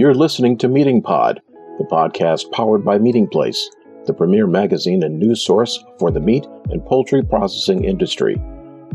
[0.00, 1.42] You're listening to Meating Pod,
[1.76, 3.58] the podcast powered by Meatingplace,
[4.06, 8.36] the premier magazine and news source for the meat and poultry processing industry,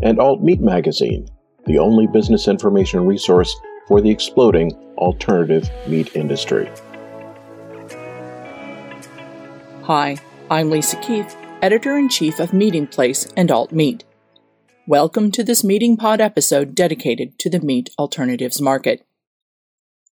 [0.02, 1.28] and Alt Meat Magazine,
[1.68, 3.56] the only business information resource
[3.88, 6.68] for the exploding alternative meat industry.
[9.84, 10.18] Hi,
[10.50, 14.04] I'm Lisa Keefe, editor in chief of Meatingplace and Alt Meat.
[14.88, 19.05] Welcome to this Meating Pod episode dedicated to the meat alternatives market.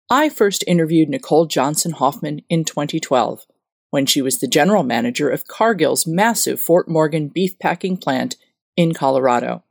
[0.10, 3.46] I first interviewed Nicole Johnson Hoffman in 2012
[3.90, 8.36] when she was the general manager of Cargill's massive Fort Morgan beef packing plant
[8.76, 9.64] in Colorado.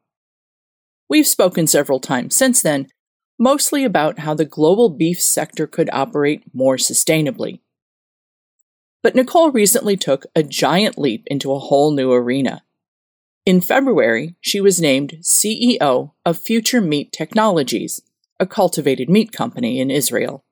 [1.08, 2.88] We've spoken several times since then,
[3.38, 7.61] mostly about how the global beef sector could operate more sustainably.
[9.02, 12.62] But Nicole recently took a giant leap into a whole new arena.
[13.44, 18.00] In February, she was named CEO of Future Meat Technologies,
[18.43, 20.45] a cultivated meat company in Israel.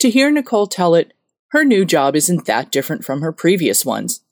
[0.00, 1.12] To hear Nicole tell it,
[1.50, 4.22] her new job isn't that different from her previous ones.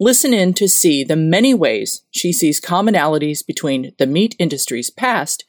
[0.00, 5.44] Listen in to see the many ways she sees commonalities between the meat industry's past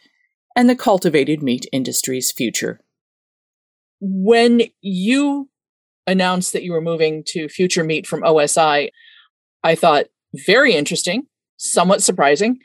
[0.56, 2.82] and the cultivated meat industry's future.
[4.02, 5.50] When you
[6.06, 8.90] announced that you were moving to Future Meat from OSI,
[9.64, 10.08] I thought
[10.46, 11.28] very interesting
[11.60, 12.60] somewhat surprising.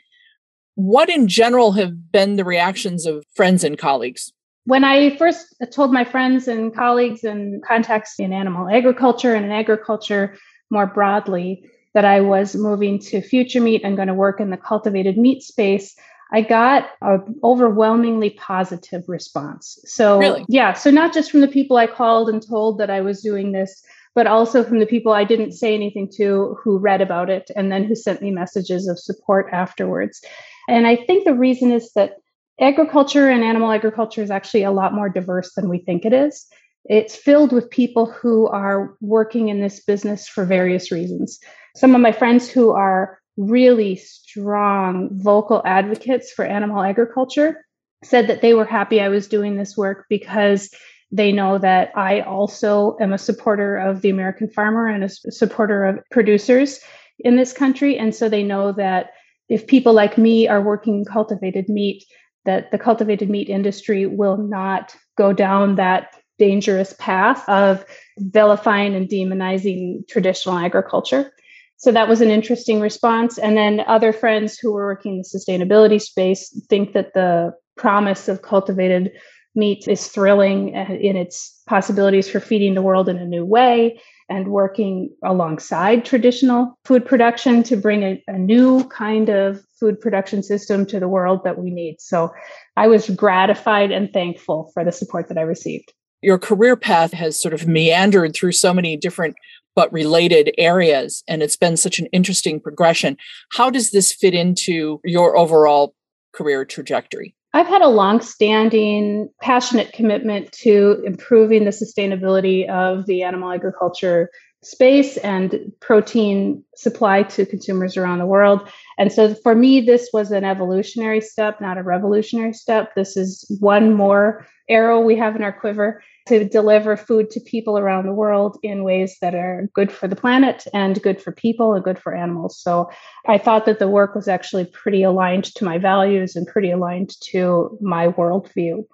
[0.75, 4.31] What in general have been the reactions of friends and colleagues?
[4.65, 9.51] When I first told my friends and colleagues and contacts in animal agriculture and in
[9.51, 10.37] agriculture
[10.69, 14.57] more broadly that I was moving to Future Meat and going to work in the
[14.57, 15.95] cultivated meat space,
[16.33, 19.79] I got an overwhelmingly positive response.
[19.85, 20.45] So, really?
[20.49, 23.51] yeah, so not just from the people I called and told that I was doing
[23.51, 23.83] this
[24.15, 27.71] but also from the people I didn't say anything to who read about it and
[27.71, 30.21] then who sent me messages of support afterwards.
[30.67, 32.15] And I think the reason is that
[32.59, 36.47] agriculture and animal agriculture is actually a lot more diverse than we think it is.
[36.85, 41.39] It's filled with people who are working in this business for various reasons.
[41.75, 47.65] Some of my friends who are really strong vocal advocates for animal agriculture
[48.03, 50.69] said that they were happy I was doing this work because
[51.11, 55.85] they know that I also am a supporter of the American farmer and a supporter
[55.85, 56.79] of producers
[57.19, 57.97] in this country.
[57.97, 59.11] And so they know that
[59.47, 62.03] if people like me are working cultivated meat,
[62.45, 67.85] that the cultivated meat industry will not go down that dangerous path of
[68.17, 71.31] vilifying and demonizing traditional agriculture.
[71.77, 73.37] So that was an interesting response.
[73.37, 78.27] And then other friends who were working in the sustainability space think that the promise
[78.27, 79.11] of cultivated
[79.55, 83.99] meat is thrilling uh, in its possibilities for feeding the world in a new way
[84.29, 90.41] and working alongside traditional food production to bring a, a, new kind of food production
[90.41, 91.97] system to the world that we need.
[91.99, 92.31] So
[92.75, 95.93] I was gratified and thankful for the support that I received.
[96.21, 99.35] Your career path has sort of meandered through so many different
[99.75, 103.17] but related areas, and it's been such an interesting progression.
[103.51, 105.93] How does this fit into your overall
[106.33, 107.35] career trajectory?
[107.55, 114.29] I've had a long-standing, passionate commitment to improving the sustainability of the animal agriculture
[114.61, 118.67] space and protein supply to consumers around the world.
[118.97, 122.93] And so for me, this was an evolutionary step, not a revolutionary step.
[122.93, 127.77] This is one more arrow we have in our quiver to deliver food to people
[127.77, 131.73] around the world in ways that are good for the planet and good for people
[131.73, 132.59] and good for animals.
[132.59, 132.89] So
[133.27, 137.11] I thought that the work was actually pretty aligned to my values and pretty aligned
[137.31, 138.85] to my worldview.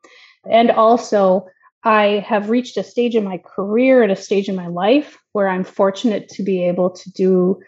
[0.49, 1.45] And also,
[1.83, 5.47] I have reached a stage in my career and a stage in my life where
[5.47, 7.59] I'm fortunate to be able to do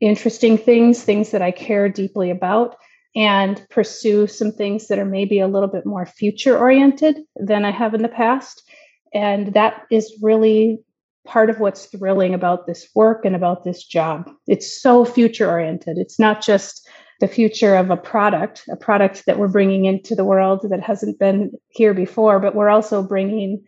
[0.00, 2.76] interesting things, things that I care deeply about,
[3.14, 7.70] and pursue some things that are maybe a little bit more future oriented than I
[7.70, 8.62] have in the past.
[9.12, 10.80] And that is really
[11.26, 14.30] part of what's thrilling about this work and about this job.
[14.46, 15.98] It's so future oriented.
[15.98, 16.88] It's not just
[17.20, 21.18] the future of a product, a product that we're bringing into the world that hasn't
[21.18, 23.62] been here before, but we're also bringing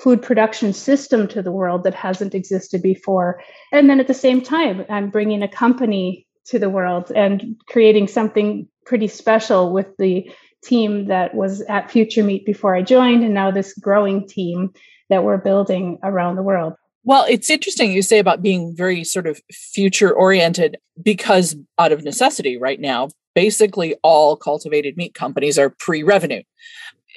[0.00, 3.40] food production system to the world that hasn't existed before.
[3.72, 8.08] And then at the same time, I'm bringing a company to the world and creating
[8.08, 10.30] something pretty special with the
[10.66, 14.72] team that was at Future Meat before I joined, and now this growing team
[15.08, 16.74] that we're building around the world.
[17.04, 22.02] Well, it's interesting you say about being very sort of future oriented because out of
[22.02, 26.42] necessity right now, basically all cultivated meat companies are pre revenue.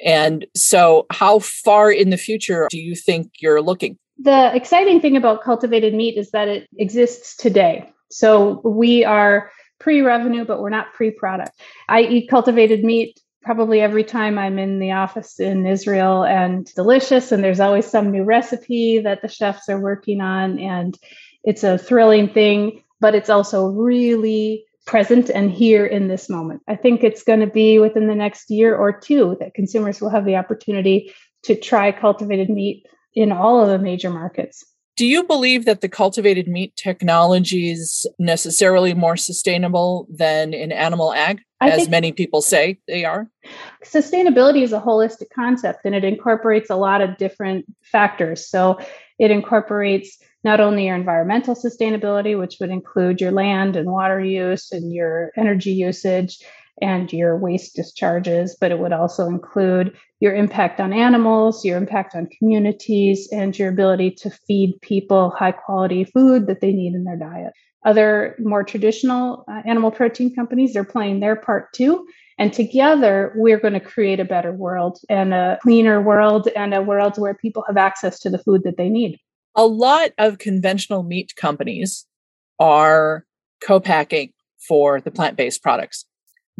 [0.05, 3.97] And so, how far in the future do you think you're looking?
[4.19, 7.91] The exciting thing about cultivated meat is that it exists today.
[8.11, 11.59] So, we are pre revenue, but we're not pre product.
[11.87, 17.31] I eat cultivated meat probably every time I'm in the office in Israel and delicious.
[17.31, 20.59] And there's always some new recipe that the chefs are working on.
[20.59, 20.97] And
[21.44, 26.62] it's a thrilling thing, but it's also really present and here in this moment.
[26.68, 30.09] I think it's going to be within the next year or two that consumers will
[30.09, 31.13] have the opportunity
[31.44, 34.65] to try cultivated meat in all of the major markets.
[34.99, 41.13] Do you believe that the cultivated meat technology is necessarily more sustainable than in animal
[41.13, 43.29] ag, I as many people say they are?
[43.81, 48.45] Sustainability is a holistic concept and it incorporates a lot of different factors.
[48.45, 48.77] So
[49.17, 54.69] it incorporates not only your environmental sustainability, which would include your land and water use
[54.73, 56.39] and your energy usage,
[56.81, 62.15] and your waste discharges, but it would also include your impact on animals, your impact
[62.15, 67.03] on communities, and your ability to feed people high quality food that they need in
[67.03, 67.53] their diet.
[67.85, 72.05] Other more traditional uh, animal protein companies are playing their part too.
[72.37, 76.81] And together, we're going to create a better world and a cleaner world and a
[76.81, 79.19] world where people have access to the food that they need.
[79.55, 82.05] A lot of conventional meat companies
[82.59, 83.25] are
[83.61, 84.31] co packing
[84.67, 86.05] for the plant based products.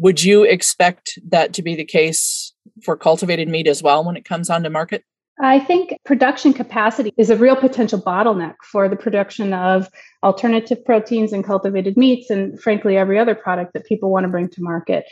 [0.00, 4.24] Would you expect that to be the case for cultivated meat as well when it
[4.24, 5.04] comes onto market?
[5.42, 9.90] I think production capacity is a real potential bottleneck for the production of
[10.22, 14.48] alternative proteins and cultivated meats, and frankly, every other product that people want to bring
[14.48, 15.04] to market.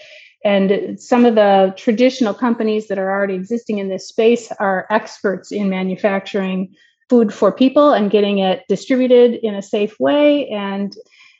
[0.42, 5.52] And some of the traditional companies that are already existing in this space are experts
[5.52, 6.74] in manufacturing
[7.10, 10.94] food for people and getting it distributed in a safe way and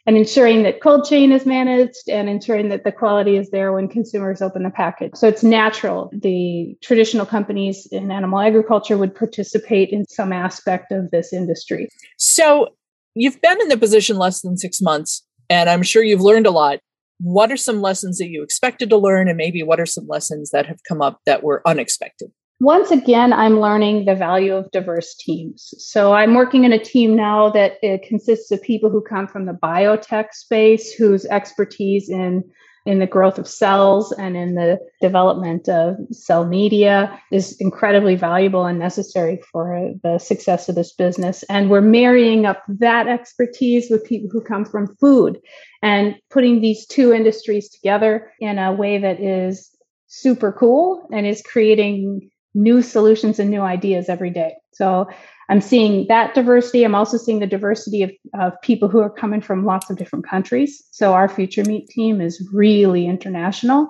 [0.08, 3.88] and ensuring that cold chain is managed and ensuring that the quality is there when
[3.88, 5.10] consumers open the package.
[5.14, 6.10] So it's natural.
[6.14, 11.90] The traditional companies in animal agriculture would participate in some aspect of this industry.
[12.16, 12.68] So
[13.14, 16.52] you've been in the position less than six months, and I'm sure you've learned a
[16.52, 16.78] lot.
[17.20, 20.52] What are some lessons that you expected to learn, and maybe what are some lessons
[20.52, 22.30] that have come up that were unexpected?
[22.60, 25.72] Once again, I'm learning the value of diverse teams.
[25.78, 29.46] So I'm working in a team now that it consists of people who come from
[29.46, 32.44] the biotech space, whose expertise in
[32.86, 38.64] in the growth of cells and in the development of cell media is incredibly valuable
[38.64, 41.44] and necessary for uh, the success of this business.
[41.50, 45.38] And we're marrying up that expertise with people who come from food
[45.82, 49.68] and putting these two industries together in a way that is
[50.06, 54.54] super cool and is creating new solutions and new ideas every day.
[54.72, 55.08] So
[55.48, 56.84] I'm seeing that diversity.
[56.84, 60.28] I'm also seeing the diversity of, of people who are coming from lots of different
[60.28, 60.84] countries.
[60.90, 63.88] So our Future Meat team is really international.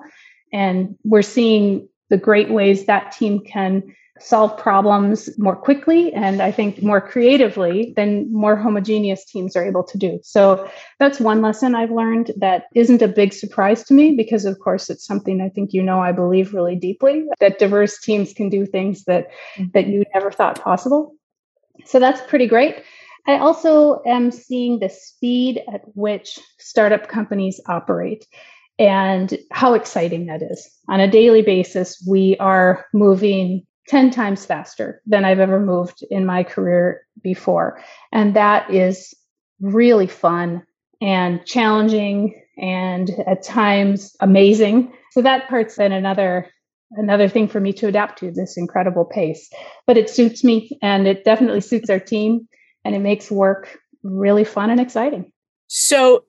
[0.53, 3.83] And we're seeing the great ways that team can
[4.19, 9.83] solve problems more quickly and I think more creatively than more homogeneous teams are able
[9.83, 10.19] to do.
[10.23, 10.69] So
[10.99, 14.89] that's one lesson I've learned that isn't a big surprise to me because of course
[14.89, 18.65] it's something I think you know I believe really deeply that diverse teams can do
[18.65, 19.27] things that
[19.57, 19.71] mm-hmm.
[19.73, 21.15] that you never thought possible.
[21.85, 22.83] So that's pretty great.
[23.27, 28.25] I also am seeing the speed at which startup companies operate
[28.79, 30.67] and how exciting that is.
[30.87, 36.25] On a daily basis, we are moving 10 times faster than I've ever moved in
[36.25, 37.81] my career before.
[38.11, 39.13] And that is
[39.59, 40.63] really fun
[41.01, 44.93] and challenging and at times amazing.
[45.11, 46.49] So that part's been another
[46.91, 49.49] another thing for me to adapt to this incredible pace.
[49.85, 52.47] But it suits me and it definitely suits our team
[52.83, 55.31] and it makes work really fun and exciting.
[55.67, 56.25] So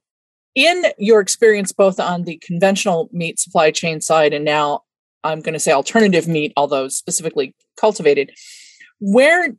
[0.55, 4.83] in your experience both on the conventional meat supply chain side and now
[5.25, 8.33] I'm going to say alternative meat, although specifically cultivated.
[9.01, 9.55] Where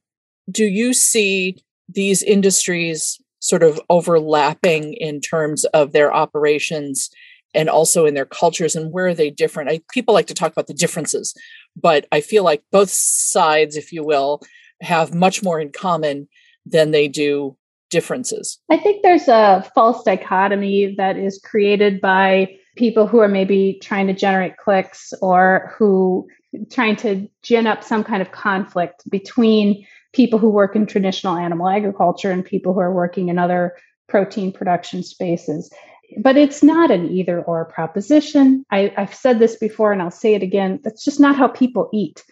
[0.50, 1.58] do you see
[1.89, 7.10] these industries sort of overlapping in terms of their operations
[7.53, 9.70] and also in their cultures and where are they different?
[9.70, 11.34] I, people like to talk about the differences,
[11.75, 14.41] but I feel like both sides, if you will,
[14.82, 16.27] have much more in common
[16.65, 17.58] than they do
[17.89, 18.60] differences.
[18.70, 24.08] I think there's a false dichotomy that is created by people who are maybe trying
[24.08, 26.28] to generate clicks or who
[26.70, 31.68] trying to gin up some kind of conflict between people who work in traditional animal
[31.68, 33.75] agriculture and people who are working in other
[34.10, 35.72] protein production spaces.
[36.18, 38.66] But it's not an either or proposition.
[38.70, 40.82] I, I've said this before and I'll say it again.
[40.84, 42.24] That's just not how people eat.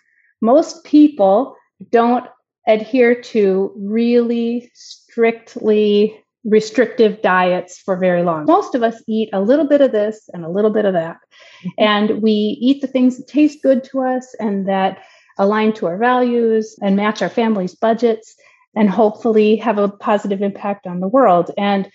[0.41, 1.55] Most people
[1.89, 2.25] don't
[2.67, 8.45] adhere to really strictly restrictive diets for very long.
[8.45, 11.17] Most of us eat a little bit of this and a little bit of that.
[11.17, 11.69] Mm-hmm.
[11.77, 14.99] And we eat the things that taste good to us and that
[15.37, 18.35] align to our values and match our family's budgets
[18.75, 21.51] and hopefully have a positive impact on the world.
[21.57, 21.89] And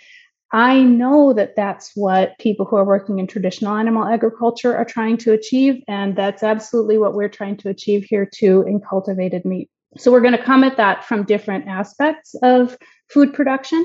[0.53, 5.17] I know that that's what people who are working in traditional animal agriculture are trying
[5.19, 5.83] to achieve.
[5.89, 9.69] And that's absolutely what we're trying to achieve here too in cultivated meat.
[9.97, 13.85] So we're going to come at that from different aspects of food production.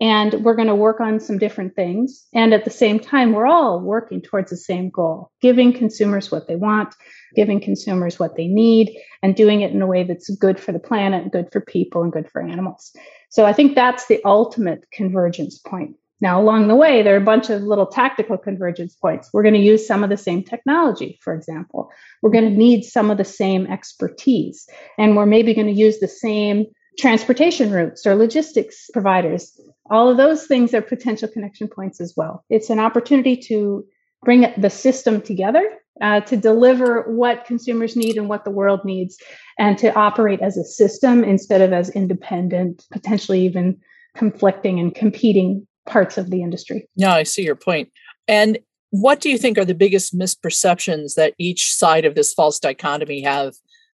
[0.00, 2.26] And we're going to work on some different things.
[2.34, 6.48] And at the same time, we're all working towards the same goal giving consumers what
[6.48, 6.94] they want,
[7.34, 10.78] giving consumers what they need, and doing it in a way that's good for the
[10.78, 12.92] planet, good for people, and good for animals.
[13.30, 15.96] So I think that's the ultimate convergence point.
[16.20, 19.28] Now, along the way, there are a bunch of little tactical convergence points.
[19.32, 21.90] We're going to use some of the same technology, for example.
[22.22, 25.98] We're going to need some of the same expertise, and we're maybe going to use
[25.98, 26.66] the same
[26.98, 29.60] transportation routes or logistics providers.
[29.90, 32.44] All of those things are potential connection points as well.
[32.50, 33.84] It's an opportunity to
[34.24, 39.16] bring the system together uh, to deliver what consumers need and what the world needs,
[39.58, 43.78] and to operate as a system instead of as independent, potentially even
[44.14, 46.88] conflicting and competing parts of the industry.
[46.96, 47.90] Yeah, I see your point.
[48.28, 48.58] And
[48.90, 53.22] what do you think are the biggest misperceptions that each side of this false dichotomy
[53.22, 53.54] have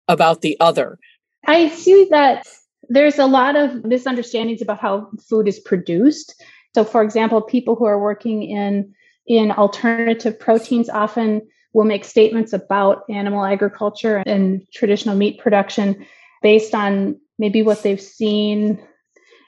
[0.08, 1.00] about the other?
[1.46, 2.48] I see that
[2.90, 6.42] there's a lot of misunderstandings about how food is produced.
[6.76, 8.94] So, for example, people who are working in
[9.26, 11.42] in alternative proteins often
[11.74, 16.06] will make statements about animal agriculture and traditional meat production
[16.42, 18.82] based on maybe what they've seen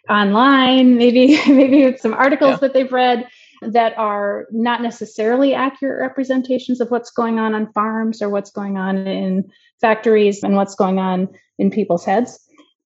[0.10, 2.58] online, maybe maybe some articles yeah.
[2.58, 3.28] that they've read
[3.62, 8.78] that are not necessarily accurate representations of what's going on on farms or what's going
[8.78, 11.28] on in factories and what's going on
[11.58, 12.40] in people's heads.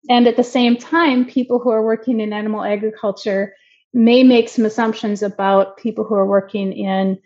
[0.08, 3.54] And at the same time, people who are working in animal agriculture
[3.92, 7.18] may make some assumptions about people who are working in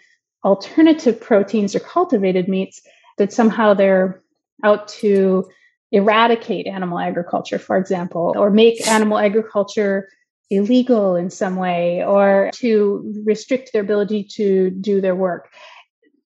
[0.44, 2.82] alternative proteins or cultivated meats
[3.16, 4.22] that somehow they're
[4.62, 5.48] out to
[5.90, 10.08] eradicate animal agriculture, for example, or make animal agriculture
[10.50, 15.50] illegal in some way, or to restrict their ability to do their work.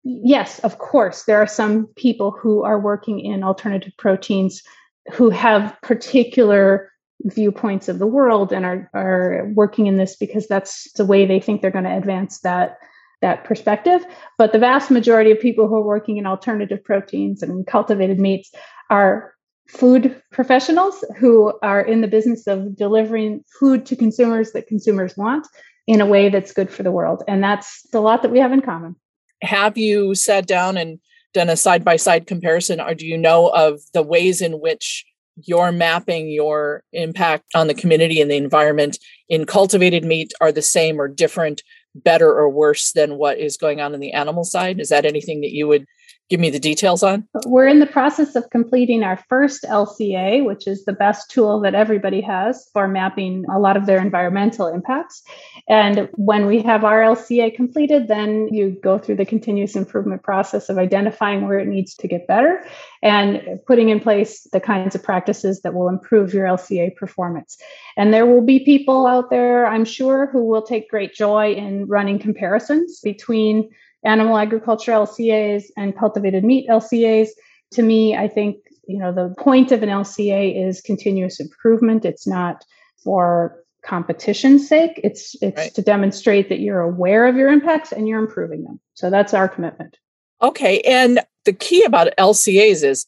[0.04, 4.64] Yes, of course, there are some people who are working in alternative proteins
[5.12, 6.92] who have particular
[7.26, 11.40] viewpoints of the world and are, are working in this because that's the way they
[11.40, 12.78] think they're going to advance that
[13.22, 14.06] that perspective.
[14.38, 18.50] But the vast majority of people who are working in alternative proteins and cultivated meats
[18.90, 19.34] are
[19.68, 25.46] food professionals who are in the business of delivering food to consumers that consumers want
[25.86, 27.24] in a way that's good for the world.
[27.28, 28.96] And that's a lot that we have in common.
[29.42, 31.00] Have you sat down and
[31.34, 35.06] done a side by side comparison, or do you know of the ways in which
[35.46, 40.62] you're mapping your impact on the community and the environment in cultivated meat are the
[40.62, 41.64] same or different,
[41.96, 44.80] better or worse than what is going on in the animal side?
[44.80, 45.86] Is that anything that you would
[46.30, 47.28] give me the details on?
[47.46, 51.74] We're in the process of completing our first LCA, which is the best tool that
[51.74, 55.24] everybody has for mapping a lot of their environmental impacts.
[55.68, 60.70] And when we have our LCA completed, then you go through the continuous improvement process
[60.70, 62.64] of identifying where it needs to get better
[63.02, 67.58] and putting in place the kinds of practices that will improve your LCA performance.
[67.98, 71.88] And there will be people out there, I'm sure, who will take great joy in
[71.88, 73.70] running comparisons between
[74.04, 77.30] animal agriculture LCAs and cultivated meat LCAs.
[77.74, 82.06] To me, I think you know the point of an LCA is continuous improvement.
[82.06, 82.64] It's not
[83.04, 85.00] for competition's sake.
[85.04, 85.74] It's it's right.
[85.74, 88.80] to demonstrate that you're aware of your impacts and you're improving them.
[88.94, 89.98] So that's our commitment.
[90.42, 93.06] Okay, and the key about LCAs is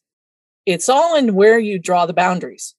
[0.65, 2.75] it's all in where you draw the boundaries.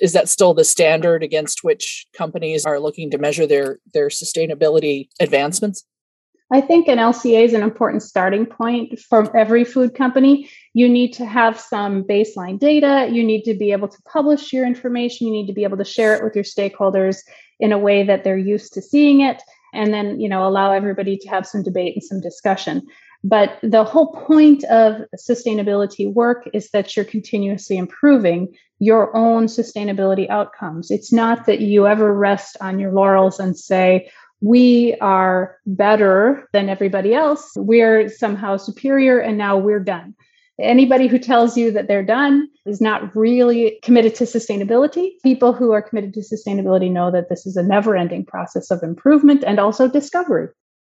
[0.00, 5.08] Is that still the standard against which companies are looking to measure their their sustainability
[5.20, 5.84] advancements?
[6.52, 10.50] I think an LCA is an important starting point for every food company.
[10.74, 13.08] You need to have some baseline data.
[13.10, 15.26] You need to be able to publish your information.
[15.26, 17.18] You need to be able to share it with your stakeholders
[17.60, 19.42] in a way that they're used to seeing it.
[19.72, 22.86] And then, you know, allow everybody to have some debate and some discussion.
[23.24, 30.28] But the whole point of sustainability work is that you're continuously improving your own sustainability
[30.28, 30.90] outcomes.
[30.90, 34.10] It's not that you ever rest on your laurels and say,
[34.44, 37.52] we are better than everybody else.
[37.56, 40.14] We're somehow superior and now we're done.
[40.60, 45.12] Anybody who tells you that they're done is not really committed to sustainability.
[45.22, 48.82] People who are committed to sustainability know that this is a never ending process of
[48.82, 50.48] improvement and also discovery.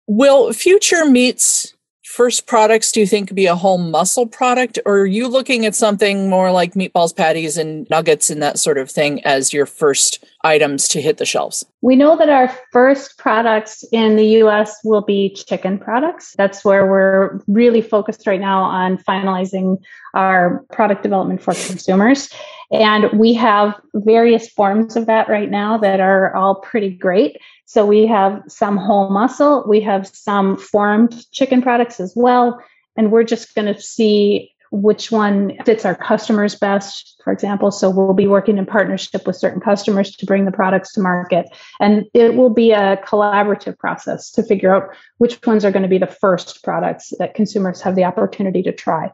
[0.07, 4.79] Will future meats first products do you think be a whole muscle product?
[4.85, 8.79] Or are you looking at something more like meatballs patties and nuggets and that sort
[8.79, 11.65] of thing as your first items to hit the shelves?
[11.81, 16.35] We know that our first products in the us will be chicken products.
[16.37, 19.81] That's where we're really focused right now on finalizing
[20.15, 22.29] our product development for consumers
[22.73, 27.37] and we have various forms of that right now that are all pretty great
[27.73, 32.63] So we have some whole muscle, we have some formed chicken products as well.
[32.99, 37.71] And we're just going to see which one fits our customers best, for example.
[37.71, 41.47] So we'll be working in partnership with certain customers to bring the products to market.
[41.81, 45.89] And it will be a collaborative process to figure out which ones are going to
[45.89, 49.11] be the first products that consumers have the opportunity to try.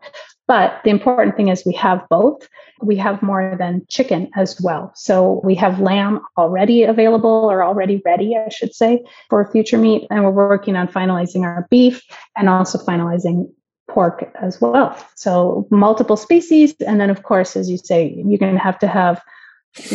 [0.49, 2.49] But the important thing is we have both.
[2.81, 4.91] We have more than chicken as well.
[4.97, 10.07] So we have lamb already available or already ready, I should say, for future meat.
[10.11, 12.03] And we're working on finalizing our beef
[12.35, 13.53] and also finalizing
[13.91, 14.97] pork as well.
[15.17, 16.75] So multiple species.
[16.87, 19.21] And then, of course, as you say, you're going to have to have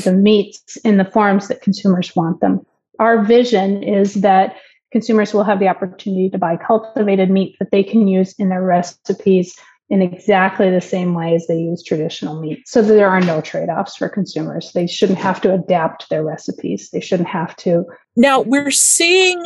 [0.03, 2.63] the meats in the forms that consumers want them.
[2.99, 4.55] Our vision is that
[4.91, 8.61] consumers will have the opportunity to buy cultivated meat that they can use in their
[8.61, 9.59] recipes
[9.93, 12.67] in exactly the same way as they use traditional meat.
[12.67, 14.71] So there are no trade offs for consumers.
[14.73, 17.85] They shouldn't have to adapt their recipes, they shouldn't have to.
[18.15, 19.45] Now, we're seeing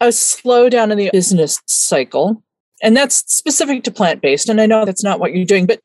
[0.00, 2.42] a slowdown in the business cycle
[2.82, 4.48] and that's specific to plant based.
[4.48, 5.78] And I know that's not what you're doing, but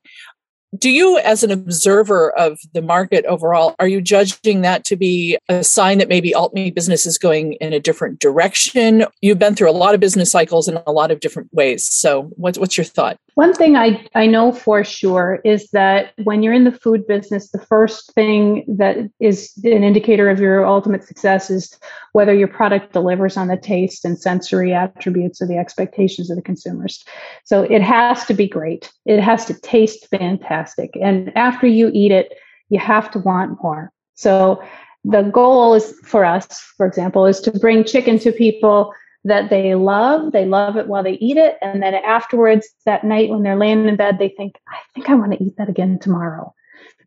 [0.75, 5.37] do you as an observer of the market overall are you judging that to be
[5.47, 9.55] a sign that maybe alt meat business is going in a different direction you've been
[9.55, 12.77] through a lot of business cycles in a lot of different ways so what's, what's
[12.77, 16.71] your thought one thing I, I know for sure is that when you're in the
[16.71, 21.77] food business the first thing that is an indicator of your ultimate success is
[22.13, 26.41] whether your product delivers on the taste and sensory attributes of the expectations of the
[26.41, 27.03] consumers
[27.43, 30.97] so it has to be great it has to taste fantastic fantastic.
[31.01, 32.33] And after you eat it,
[32.69, 33.91] you have to want more.
[34.15, 34.61] So
[35.03, 38.93] the goal is for us, for example, is to bring chicken to people
[39.23, 40.31] that they love.
[40.31, 41.57] They love it while they eat it.
[41.61, 45.15] And then afterwards, that night when they're laying in bed, they think, I think I
[45.15, 46.53] want to eat that again tomorrow.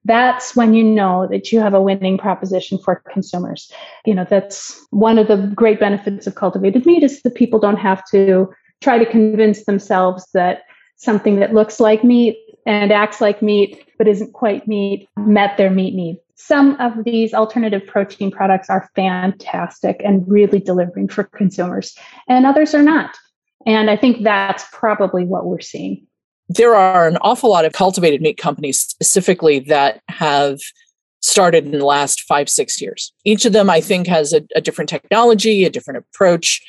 [0.04, 3.70] That's when you know that you have a winning proposition for consumers.
[4.06, 7.76] You know, that's one of the great benefits of cultivated meat is that people don't
[7.76, 8.48] have to
[8.80, 10.62] try to convince themselves that
[10.96, 15.70] something that looks like meat and acts like meat but isn't quite meat met their
[15.70, 16.18] meat need.
[16.46, 21.96] Some of these alternative protein products are fantastic and really delivering for consumers,
[22.28, 23.16] and others are not.
[23.66, 26.06] And I think that's probably what we're seeing.
[26.48, 30.60] There are an awful lot of cultivated meat companies specifically that have
[31.20, 33.12] started in the last five, six years.
[33.24, 36.62] Each of them, I think, has a, a different technology, a different approach.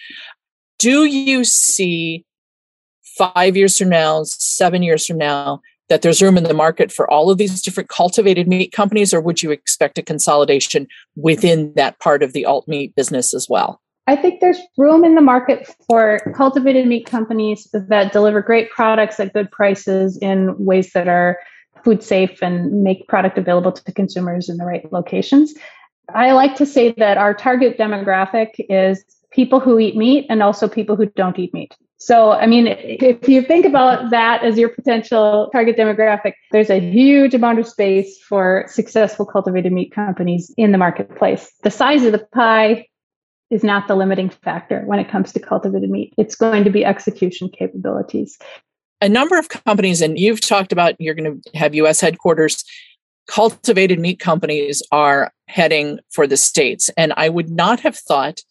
[0.78, 2.26] Do you see
[3.18, 7.12] five years from now, seven years from now, that there's room in the market for
[7.12, 12.00] all of these different cultivated meat companies, or would you expect a consolidation within that
[12.00, 13.82] part of the alt meat business as well?
[14.08, 19.20] I think there's room in the market for cultivated meat companies that deliver great products
[19.20, 21.38] at good prices in ways that are
[21.84, 25.54] food safe and make product available to consumers in the right locations.
[26.16, 30.70] I like to say that our target demographic is people who eat meat and also
[30.70, 31.76] people who don't eat meat.
[32.02, 36.80] So, I mean, if you think about that as your potential target demographic, there's a
[36.80, 41.52] huge amount of space for successful cultivated meat companies in the marketplace.
[41.62, 42.88] The size of the pie
[43.52, 46.12] is not the limiting factor when it comes to cultivated meat.
[46.18, 48.40] It's going to be execution capabilities.
[49.00, 52.64] A number of companies, and you've talked about you're going to have US headquarters,
[53.28, 56.90] cultivated meat companies are heading for the States.
[56.98, 58.42] And I would not have thought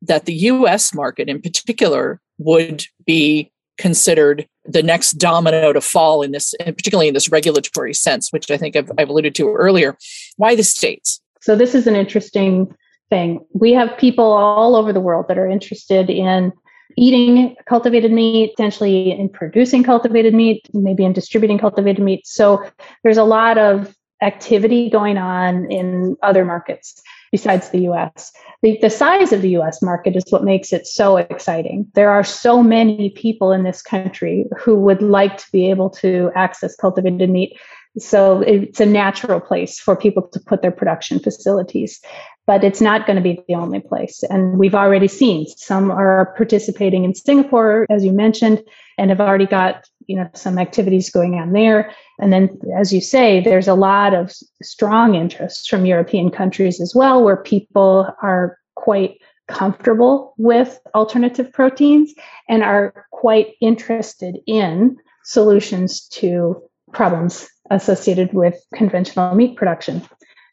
[0.00, 6.32] that the US market in particular would be considered the next domino to fall in
[6.32, 9.96] this, particularly in this regulatory sense, which I think I've, I've alluded to earlier.
[10.36, 11.20] Why the states?
[11.40, 12.74] So, this is an interesting
[13.10, 13.44] thing.
[13.52, 16.52] We have people all over the world that are interested in
[16.96, 22.26] eating cultivated meat, potentially in producing cultivated meat, maybe in distributing cultivated meat.
[22.26, 22.64] So,
[23.02, 27.02] there's a lot of activity going on in other markets
[27.34, 28.30] besides the US.
[28.62, 31.84] The, the size of the US market is what makes it so exciting.
[31.94, 36.30] There are so many people in this country who would like to be able to
[36.36, 37.58] access cultivated meat.
[37.98, 42.00] So it's a natural place for people to put their production facilities.
[42.46, 44.22] But it's not going to be the only place.
[44.30, 48.62] And we've already seen some are participating in Singapore, as you mentioned,
[48.96, 51.90] and have already got you know some activities going on there.
[52.18, 56.94] And then as you say there's a lot of strong interest from european countries as
[56.94, 62.14] well where people are quite comfortable with alternative proteins
[62.48, 66.62] and are quite interested in solutions to
[66.92, 70.02] problems associated with conventional meat production.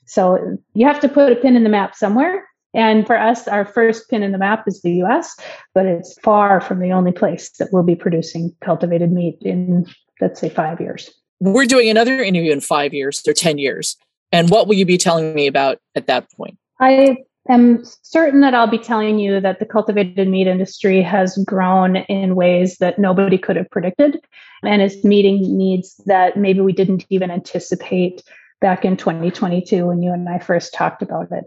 [0.06, 3.66] So you have to put a pin in the map somewhere and for us, our
[3.66, 5.36] first pin in the map is the US,
[5.74, 9.86] but it's far from the only place that we'll be producing cultivated meat in,
[10.20, 11.10] let's say, five years.
[11.40, 13.98] We're doing another interview in five years or 10 years.
[14.32, 16.58] And what will you be telling me about at that point?
[16.80, 17.18] I
[17.50, 22.36] am certain that I'll be telling you that the cultivated meat industry has grown in
[22.36, 24.20] ways that nobody could have predicted
[24.64, 28.24] and is meeting needs that maybe we didn't even anticipate
[28.62, 31.46] back in 2022 when you and I first talked about it.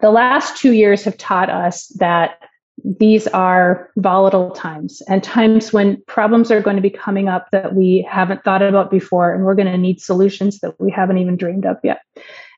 [0.00, 2.42] The last two years have taught us that
[2.84, 7.74] these are volatile times and times when problems are going to be coming up that
[7.74, 11.36] we haven't thought about before and we're going to need solutions that we haven't even
[11.36, 12.02] dreamed of yet.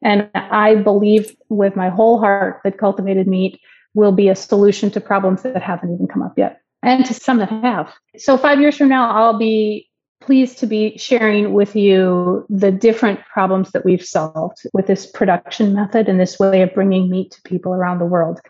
[0.03, 3.61] And I believe with my whole heart that cultivated meat
[3.95, 7.39] will be a solution to problems that haven't even come up yet and to some
[7.39, 7.93] that have.
[8.17, 9.88] So 5 years from now I'll be
[10.21, 15.73] pleased to be sharing with you the different problems that we've solved with this production
[15.75, 18.41] method and this way of bringing meat to people around the world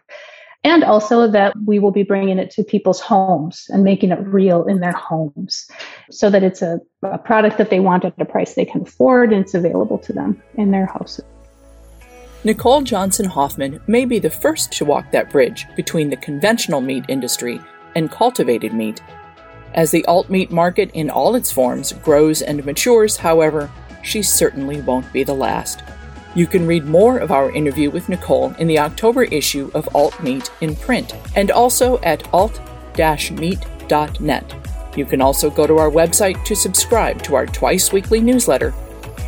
[0.64, 4.64] and also that we will be bringing it to people's homes and making it real
[4.66, 5.66] in their homes
[6.11, 9.33] so that it's a, a, product that they want at a price they can afford
[9.33, 11.24] and it's available to them in their houses.
[12.44, 17.04] Nicole Johnson Hoffman may be the first to walk that bridge between the conventional meat
[17.09, 17.61] industry
[17.94, 19.00] and cultivated meat.
[19.74, 23.70] As the alt meat market in all its forms grows and matures, however,
[24.02, 25.83] she certainly won't be the last.
[26.35, 30.22] You can read more of our interview with Nicole in the October issue of Alt
[30.22, 32.64] Meat in print and also at alt-meat.net.
[34.96, 38.74] You can also go to our website to subscribe to our twice weekly newsletter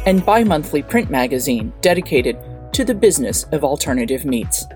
[0.06, 2.38] and bi monthly print magazine dedicated
[2.72, 4.66] to the business of alternative meats.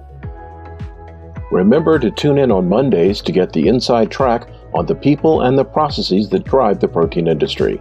[1.50, 5.56] Remember to tune in on Mondays to get the inside track on the people and
[5.56, 7.80] the processes that drive the protein industry.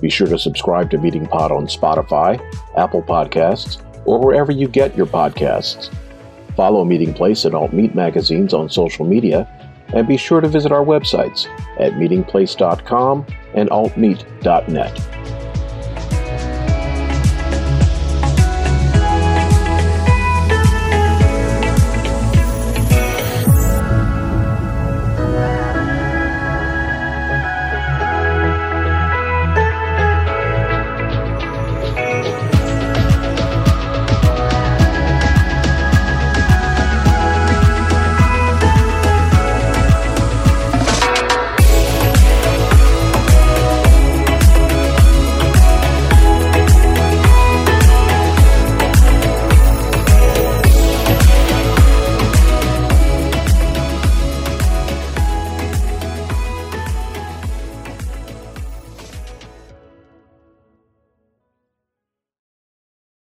[0.00, 2.40] Be sure to subscribe to Meating Pod on Spotify,
[2.76, 5.92] Apple Podcasts, or wherever you get your podcasts.
[6.54, 9.48] Follow Meatingplace and Alt Meat magazines on social media,
[9.94, 11.46] and be sure to visit our websites
[11.80, 15.37] at meatingplace.com and altmeat.net.